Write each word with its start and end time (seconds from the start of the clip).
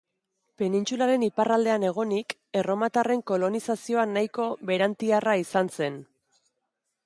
Penintsularen 0.61 1.25
iparraldean 1.27 1.85
egonik, 1.89 2.35
erromatarren 2.61 3.21
kolonizazioa 3.33 4.09
nahiko 4.17 4.49
berantiarra 4.71 5.41
izan 5.45 5.75
zen. 5.79 6.05